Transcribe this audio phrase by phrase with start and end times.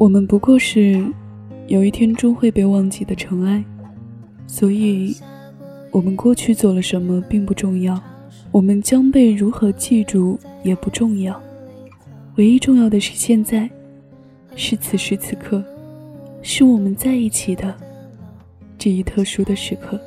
[0.00, 1.04] 我们不过是
[1.66, 3.62] 有一天终会被忘记的尘埃，
[4.46, 5.14] 所以，
[5.90, 8.02] 我们过去做了什么并不重要，
[8.50, 11.38] 我们将被如何记住也不重要，
[12.36, 13.68] 唯一重要的是现在，
[14.56, 15.62] 是此时此刻，
[16.40, 17.74] 是我们在一起的
[18.78, 20.00] 这一特殊的时刻。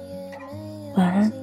[0.96, 1.43] 晚安。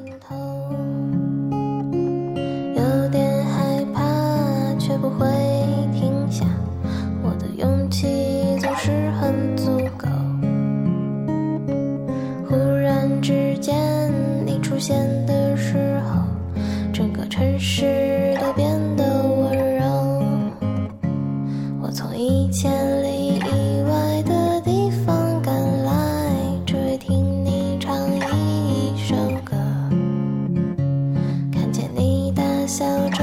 [14.80, 16.22] 出现的时候，
[16.90, 18.66] 整个城市都变
[18.96, 19.84] 得温柔。
[21.82, 25.54] 我从一千里以外的地方赶
[25.84, 25.92] 来，
[26.64, 29.54] 只为听你唱一首歌。
[31.52, 33.22] 看见你大笑着，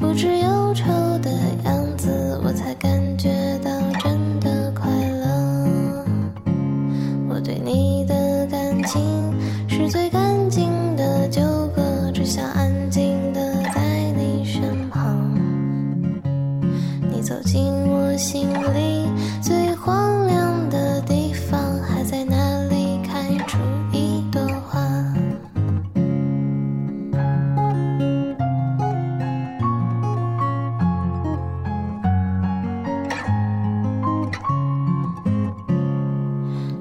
[0.00, 0.90] 不知忧愁
[1.22, 1.30] 的
[1.64, 3.30] 样子，我才感觉
[3.62, 3.70] 到
[4.00, 6.04] 真的快乐。
[7.28, 9.00] 我对你的感情
[9.68, 10.21] 是最感。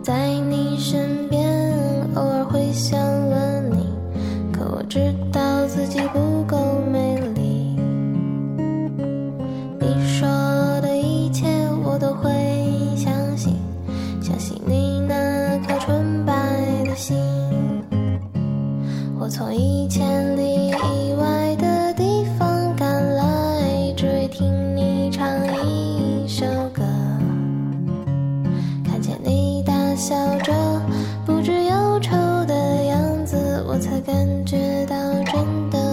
[0.04, 1.48] 在你身边，
[2.16, 3.00] 偶尔会想
[3.30, 3.86] 吻你，
[4.52, 6.58] 可我知道自己不够
[6.92, 7.78] 美丽。
[9.80, 10.28] 你说
[10.82, 11.48] 的一切
[11.84, 12.32] 我都会
[12.96, 13.56] 相信，
[14.22, 16.34] 相信你那颗纯白
[16.84, 17.16] 的心。
[19.20, 21.41] 我从一千里以外。
[30.02, 30.52] 笑着
[31.28, 32.10] 不知忧愁
[32.46, 34.96] 的样子我才感觉到
[35.26, 35.91] 真的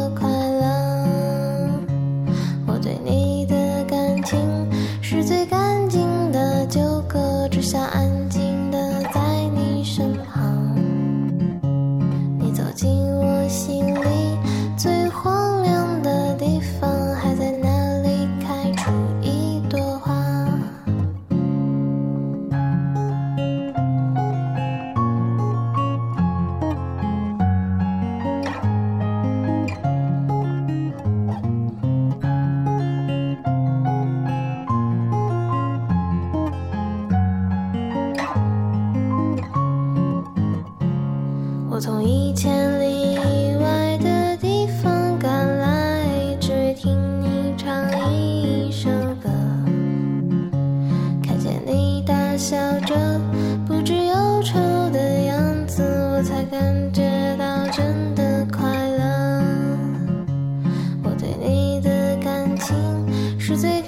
[52.81, 52.94] 着，
[53.66, 54.59] 不知忧愁
[54.91, 59.43] 的样子，我才感觉到真的快乐。
[61.03, 62.75] 我对你的感情
[63.38, 63.83] 是最，